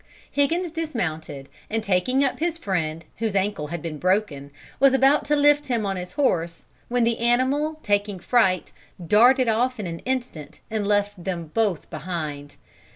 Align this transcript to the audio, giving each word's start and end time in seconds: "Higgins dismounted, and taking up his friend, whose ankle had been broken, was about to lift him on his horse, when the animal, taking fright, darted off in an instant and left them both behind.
"Higgins 0.31 0.71
dismounted, 0.71 1.47
and 1.69 1.83
taking 1.83 2.23
up 2.23 2.39
his 2.39 2.57
friend, 2.57 3.05
whose 3.17 3.35
ankle 3.35 3.67
had 3.67 3.83
been 3.83 3.99
broken, 3.99 4.49
was 4.79 4.93
about 4.95 5.25
to 5.25 5.35
lift 5.35 5.67
him 5.67 5.85
on 5.85 5.95
his 5.95 6.13
horse, 6.13 6.65
when 6.89 7.03
the 7.03 7.19
animal, 7.19 7.77
taking 7.83 8.17
fright, 8.17 8.73
darted 9.07 9.47
off 9.47 9.79
in 9.79 9.85
an 9.85 9.99
instant 9.99 10.59
and 10.71 10.87
left 10.87 11.23
them 11.23 11.51
both 11.53 11.87
behind. 11.91 12.55